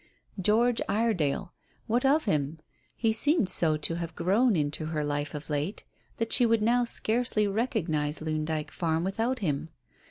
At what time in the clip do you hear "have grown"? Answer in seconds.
3.97-4.55